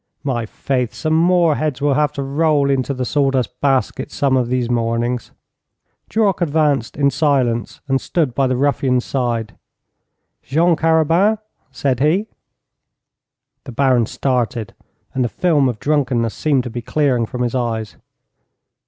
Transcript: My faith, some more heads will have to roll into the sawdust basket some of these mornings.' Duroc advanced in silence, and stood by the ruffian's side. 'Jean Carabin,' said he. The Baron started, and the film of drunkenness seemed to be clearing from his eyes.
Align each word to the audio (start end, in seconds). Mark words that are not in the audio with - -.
My 0.23 0.47
faith, 0.47 0.95
some 0.95 1.13
more 1.13 1.57
heads 1.57 1.79
will 1.79 1.93
have 1.93 2.11
to 2.13 2.23
roll 2.23 2.71
into 2.71 2.91
the 2.91 3.05
sawdust 3.05 3.61
basket 3.61 4.09
some 4.11 4.35
of 4.35 4.47
these 4.47 4.67
mornings.' 4.67 5.31
Duroc 6.09 6.41
advanced 6.41 6.97
in 6.97 7.11
silence, 7.11 7.81
and 7.87 8.01
stood 8.01 8.33
by 8.33 8.47
the 8.47 8.55
ruffian's 8.55 9.05
side. 9.05 9.59
'Jean 10.41 10.75
Carabin,' 10.75 11.37
said 11.71 11.99
he. 11.99 12.25
The 13.65 13.71
Baron 13.73 14.07
started, 14.07 14.73
and 15.13 15.23
the 15.23 15.29
film 15.29 15.69
of 15.69 15.77
drunkenness 15.79 16.33
seemed 16.33 16.63
to 16.63 16.71
be 16.71 16.81
clearing 16.81 17.27
from 17.27 17.43
his 17.43 17.53
eyes. 17.53 17.95